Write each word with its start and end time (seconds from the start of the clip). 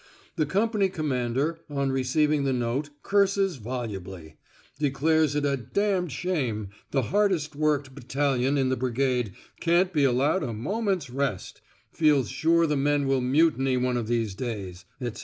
The 0.35 0.47
company 0.47 0.89
commander 0.89 1.59
on 1.69 1.91
receiving 1.91 2.43
the 2.43 2.53
note 2.53 2.89
curses 3.03 3.57
volubly, 3.57 4.37
declares 4.79 5.35
it 5.35 5.45
a 5.45 5.55
"d 5.57 5.67
d 6.05 6.09
shame 6.09 6.69
the 6.89 7.03
hardest 7.13 7.55
worked 7.55 7.93
battalion 7.93 8.57
in 8.57 8.69
the 8.69 8.75
brigade 8.75 9.33
can't 9.59 9.93
be 9.93 10.03
allowed 10.03 10.41
a 10.41 10.53
moment's 10.53 11.11
rest, 11.11 11.61
feels 11.93 12.31
sure 12.31 12.65
the 12.65 12.75
men 12.75 13.05
will 13.05 13.21
mutiny 13.21 13.77
one 13.77 13.95
of 13.95 14.07
these 14.07 14.33
days," 14.33 14.85
etc. 14.99 15.19